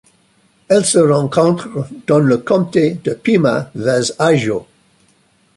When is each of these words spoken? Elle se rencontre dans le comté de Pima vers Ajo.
Elle 0.67 0.83
se 0.83 0.97
rencontre 0.97 1.69
dans 2.07 2.17
le 2.17 2.39
comté 2.39 2.95
de 3.03 3.13
Pima 3.13 3.69
vers 3.75 4.01
Ajo. 4.17 4.65